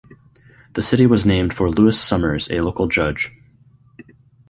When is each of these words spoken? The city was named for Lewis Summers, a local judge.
The 0.73 0.81
city 0.81 1.05
was 1.05 1.27
named 1.27 1.53
for 1.53 1.69
Lewis 1.69 1.99
Summers, 2.01 2.49
a 2.49 2.61
local 2.61 2.87
judge. 2.87 3.31